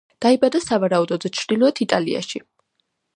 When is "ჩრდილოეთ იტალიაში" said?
1.39-2.43